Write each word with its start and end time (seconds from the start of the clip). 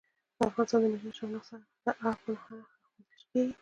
د 0.37 0.39
افغانستان 0.49 0.79
د 0.83 0.85
ملي 0.91 1.07
آرشیف 1.09 1.29
نسخه 1.33 1.57
د 1.85 1.87
آر 2.07 2.15
په 2.21 2.27
نخښه 2.33 2.57
ښوول 2.73 3.23
کېږي. 3.31 3.53